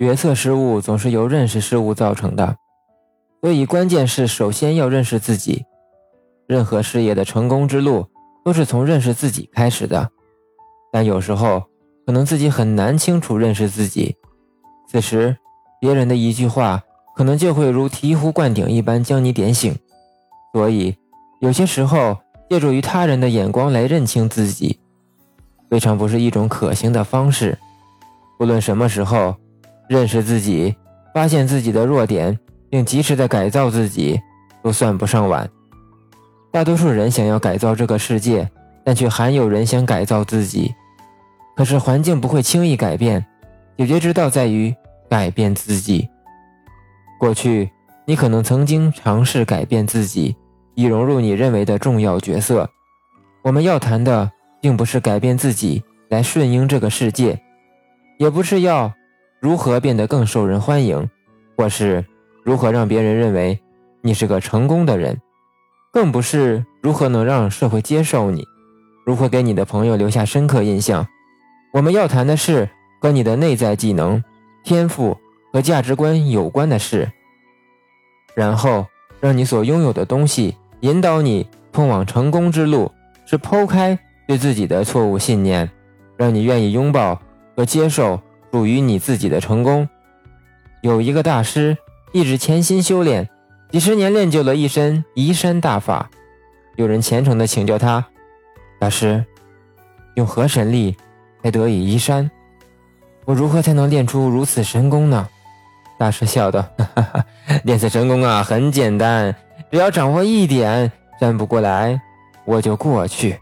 [0.00, 2.56] 决策失误总是由认识失误造成的，
[3.42, 5.66] 所以关键是首先要认识自己。
[6.46, 8.06] 任何事业的成功之路
[8.42, 10.08] 都是从认识自己开始的，
[10.90, 11.62] 但有时候
[12.06, 14.16] 可能自己很难清楚认识自己，
[14.88, 15.36] 此时
[15.78, 16.82] 别人的一句话
[17.14, 19.76] 可能就会如醍醐灌顶一般将你点醒。
[20.54, 20.96] 所以
[21.42, 22.16] 有些时候
[22.48, 24.80] 借助于他人的眼光来认清自己，
[25.68, 27.58] 未尝不是一种可行的方式。
[28.38, 29.36] 不论什么时候
[29.90, 30.72] 认识自己、
[31.12, 34.20] 发现自己的弱点，并及时的改造自己，
[34.62, 35.50] 都算不上晚。
[36.52, 38.48] 大多数人想要改造这个世界，
[38.84, 40.72] 但却罕有人想改造自己。
[41.56, 43.26] 可是环境不会轻易改变，
[43.76, 44.72] 解决之道在于
[45.08, 46.08] 改变自己。
[47.18, 47.68] 过去
[48.04, 50.36] 你可能曾经尝试改变自己，
[50.76, 52.70] 以融入你认为的重要角色。
[53.42, 54.30] 我们要谈的
[54.60, 57.40] 并不是改变自己来顺应这个世界，
[58.18, 58.92] 也不是要
[59.40, 61.08] 如何变得更受人欢迎，
[61.56, 62.04] 或是
[62.44, 63.58] 如何让别人认为
[64.02, 65.20] 你是个成功的人。
[65.92, 68.46] 更不是如何能让社会接受你，
[69.04, 71.06] 如何给你的朋友留下深刻印象。
[71.72, 72.68] 我们要谈的是
[73.00, 74.22] 和你的内在技能、
[74.62, 75.16] 天赋
[75.52, 77.10] 和价值观有关的事，
[78.34, 78.86] 然后
[79.20, 82.92] 让你所拥有的东西引导你通往成功之路。
[83.26, 83.96] 是抛开
[84.26, 85.70] 对自己的错误信念，
[86.16, 87.20] 让你愿意拥抱
[87.56, 88.20] 和接受
[88.52, 89.88] 属于你自己的成功。
[90.82, 91.76] 有一个大师
[92.12, 93.28] 一直潜心修炼。
[93.70, 96.10] 几十年练就了一身移山大法，
[96.74, 98.04] 有人虔诚地请教他
[98.80, 99.24] ：“大师，
[100.16, 100.96] 用何神力
[101.40, 102.28] 才得以移山？
[103.26, 105.28] 我如何才能练出如此神功呢？”
[105.96, 106.62] 大师笑道
[106.96, 107.24] ：“哈哈，
[107.62, 109.32] 练此神功啊，很简单，
[109.70, 110.90] 只要掌握一点，
[111.20, 112.00] 山不过来，
[112.44, 113.38] 我就过去。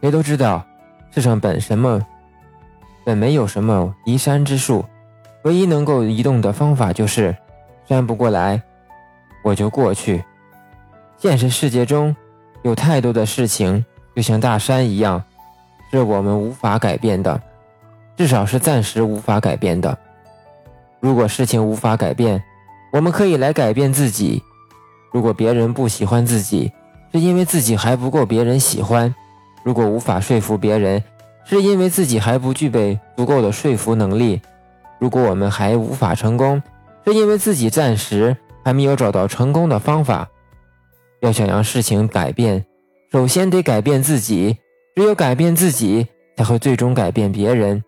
[0.00, 0.66] 谁都知道，
[1.14, 2.04] 世上本什么
[3.04, 4.84] 本没有什么移山之术，
[5.44, 7.36] 唯一能够移动的方法就是。”
[7.88, 8.62] 山不过来，
[9.42, 10.24] 我就过去。
[11.18, 12.14] 现实世界中
[12.62, 15.20] 有太多的事情，就像大山一样，
[15.90, 17.42] 是我们无法改变的，
[18.16, 19.98] 至少是暂时无法改变的。
[21.00, 22.40] 如果事情无法改变，
[22.92, 24.40] 我们可以来改变自己。
[25.12, 26.70] 如果别人不喜欢自己，
[27.12, 29.12] 是因为自己还不够别人喜欢；
[29.64, 31.02] 如果无法说服别人，
[31.44, 34.40] 是因为自己还不具备足够的说服能力；
[34.98, 36.62] 如果我们还无法成功，
[37.06, 40.28] 是因为自己暂时还没有找到成功的方法。
[41.20, 42.64] 要想让事情改变，
[43.12, 44.58] 首先得改变自己。
[44.96, 47.80] 只有改变自己，才会最终改变别人；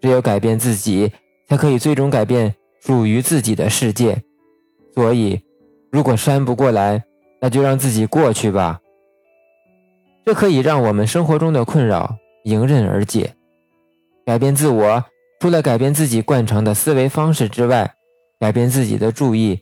[0.00, 1.10] 只有改变自己，
[1.48, 4.22] 才可以最终改变属于自己的世界。
[4.94, 5.40] 所以，
[5.90, 7.02] 如果删不过来，
[7.40, 8.78] 那就让自己过去吧。
[10.24, 13.34] 这可以让我们生活中的困扰迎刃而解。
[14.24, 15.04] 改变自我，
[15.40, 17.94] 除了改变自己惯常的思维方式之外，
[18.38, 19.60] 改变自己的注意，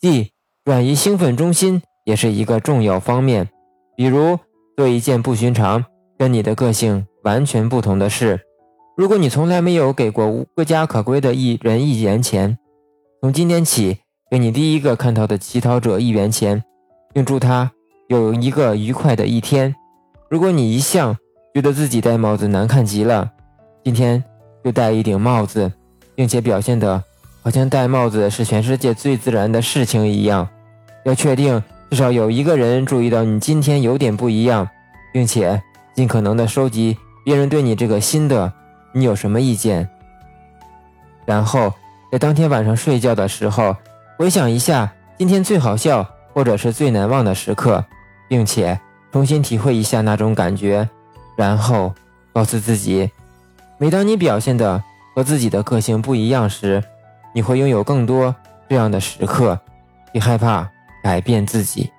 [0.00, 0.32] 即
[0.64, 3.48] 转移兴奋中心，也是一个重要方面。
[3.96, 4.38] 比如
[4.76, 5.84] 做一件不寻常、
[6.18, 8.40] 跟你的个性完全不同的事。
[8.96, 12.58] 如果你从来没有给过无无家可归的一人一元钱，
[13.20, 13.98] 从今天起
[14.30, 16.64] 给你第一个看到的乞讨者一元钱，
[17.14, 17.70] 并祝他
[18.08, 19.74] 有一个愉快的一天。
[20.28, 21.16] 如果你一向
[21.54, 23.30] 觉得自己戴帽子难看极了，
[23.84, 24.22] 今天
[24.64, 25.72] 就戴一顶帽子，
[26.14, 27.02] 并且表现的。
[27.40, 30.46] 好像戴帽子是全世界最自然的事情一样，
[31.04, 34.68] 要确定至少有一个人注意到你今天有点不一样，
[35.14, 35.62] 并且
[35.94, 36.94] 尽可能的收集
[37.24, 38.52] 别人对你这个新的
[38.92, 39.88] 你有什么意见。
[41.24, 41.72] 然后
[42.12, 43.74] 在当天晚上睡觉的时候，
[44.18, 47.82] 回想一下今天最好笑或者是最难忘的时刻，
[48.28, 48.78] 并且
[49.10, 50.86] 重新体会一下那种感觉，
[51.38, 51.94] 然后
[52.32, 53.08] 告诉自己，
[53.78, 54.82] 每当你表现的
[55.14, 56.82] 和自己的个性不一样时。
[57.34, 58.34] 你会拥有更多
[58.68, 59.56] 这样的时刻，
[60.10, 60.68] 别害怕
[61.04, 61.92] 改变自己。